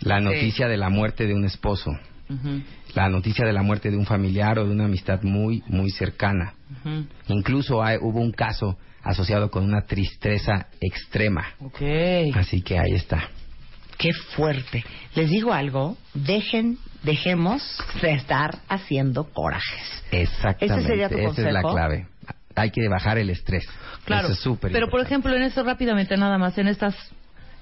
La 0.00 0.20
noticia 0.20 0.66
de 0.66 0.76
la 0.78 0.88
muerte 0.88 1.26
de 1.26 1.34
un 1.34 1.44
esposo. 1.44 1.90
La 2.94 3.08
noticia 3.10 3.44
de 3.44 3.52
la 3.52 3.62
muerte 3.62 3.90
de 3.90 3.96
un 3.98 4.06
familiar 4.06 4.58
o 4.58 4.64
de 4.66 4.70
una 4.72 4.86
amistad 4.86 5.22
muy, 5.22 5.62
muy 5.68 5.90
cercana. 5.90 6.54
Incluso 7.28 7.82
hay- 7.82 7.98
hubo 8.00 8.20
un 8.20 8.32
caso 8.32 8.78
asociado 9.02 9.50
con 9.50 9.64
una 9.64 9.82
tristeza 9.82 10.68
extrema. 10.80 11.44
Ok. 11.60 11.82
Así 12.34 12.62
que 12.62 12.78
ahí 12.78 12.92
está. 12.94 13.28
Qué 13.98 14.12
fuerte. 14.34 14.82
Les 15.14 15.30
digo 15.30 15.52
algo, 15.52 15.96
dejen, 16.14 16.78
dejemos 17.04 17.62
de 18.02 18.12
estar 18.12 18.58
haciendo 18.68 19.24
corajes. 19.24 20.04
Exactamente. 20.10 20.80
¿Ese 20.80 20.88
sería 20.88 21.08
tu 21.08 21.18
Esa 21.18 21.46
es 21.46 21.52
la 21.52 21.62
clave. 21.62 22.06
Hay 22.56 22.70
que 22.70 22.88
bajar 22.88 23.18
el 23.18 23.30
estrés. 23.30 23.66
Claro. 24.04 24.26
Eso 24.26 24.32
es 24.34 24.40
súper 24.40 24.72
Pero 24.72 24.88
por 24.88 25.00
ejemplo, 25.00 25.34
en 25.34 25.42
eso 25.42 25.62
rápidamente 25.64 26.16
nada 26.16 26.38
más, 26.38 26.56
en 26.58 26.68
estas 26.68 26.94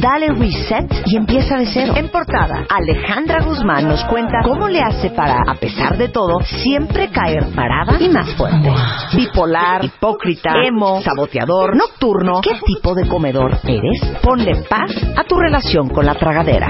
Dale 0.00 0.28
reset 0.28 0.92
y 1.06 1.16
empieza 1.16 1.56
de 1.56 1.66
cero. 1.66 1.94
En 1.96 2.08
portada, 2.08 2.64
Alejandra 2.68 3.42
Guzmán 3.44 3.88
nos 3.88 4.04
cuenta 4.04 4.38
cómo 4.42 4.68
le 4.68 4.80
hace 4.80 5.10
para, 5.10 5.38
a 5.46 5.54
pesar 5.54 5.96
de 5.96 6.08
todo, 6.08 6.40
siempre 6.40 7.08
caer 7.08 7.46
parada 7.54 7.96
y 8.00 8.08
más 8.08 8.34
fuerte. 8.34 8.70
Bipolar, 9.16 9.84
hipócrita, 9.84 10.52
emo, 10.64 11.00
saboteador, 11.02 11.76
nocturno. 11.76 12.40
¿Qué 12.42 12.58
tipo 12.64 12.94
de 12.94 13.08
comedor 13.08 13.58
eres? 13.64 14.18
Ponle 14.22 14.64
paz 14.68 14.90
a 15.16 15.24
tu 15.24 15.36
relación 15.38 15.88
con 15.88 16.06
la 16.06 16.14
tragadera. 16.14 16.68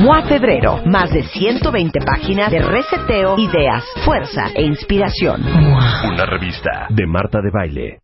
MOA 0.00 0.22
Febrero, 0.22 0.80
más 0.86 1.10
de 1.10 1.22
120 1.22 2.00
páginas 2.00 2.50
de 2.50 2.60
reseteo, 2.60 3.36
ideas, 3.38 3.84
fuerza 4.04 4.46
e 4.54 4.62
inspiración. 4.62 5.42
Una 5.42 6.26
revista 6.26 6.86
de 6.90 7.06
Marta 7.06 7.40
de 7.40 7.50
Baile. 7.50 8.03